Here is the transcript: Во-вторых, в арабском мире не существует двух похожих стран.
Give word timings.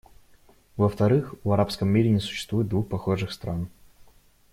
Во-вторых, 0.77 1.35
в 1.43 1.51
арабском 1.51 1.87
мире 1.89 2.09
не 2.09 2.17
существует 2.19 2.67
двух 2.67 2.87
похожих 2.89 3.31
стран. 3.31 3.69